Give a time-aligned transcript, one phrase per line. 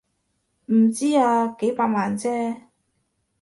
[0.65, 2.59] 唔知啊，幾百萬啫